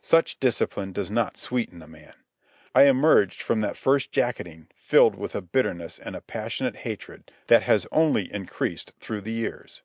Such 0.00 0.40
discipline 0.40 0.92
does 0.92 1.10
not 1.10 1.36
sweeten 1.36 1.82
a 1.82 1.86
man. 1.86 2.14
I 2.74 2.84
emerged 2.84 3.42
from 3.42 3.60
that 3.60 3.76
first 3.76 4.10
jacketing 4.12 4.68
filled 4.74 5.14
with 5.14 5.34
a 5.34 5.42
bitterness 5.42 5.98
and 5.98 6.16
a 6.16 6.22
passionate 6.22 6.76
hatred 6.88 7.30
that 7.48 7.64
has 7.64 7.86
only 7.92 8.32
increased 8.32 8.92
through 8.98 9.20
the 9.20 9.32
years. 9.34 9.82